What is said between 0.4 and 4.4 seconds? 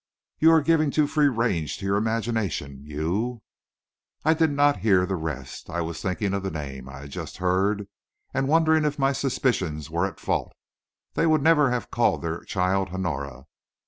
are giving too free range to your imagination. You" I